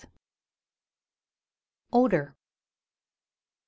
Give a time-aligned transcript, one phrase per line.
[1.93, 2.33] ODOUR.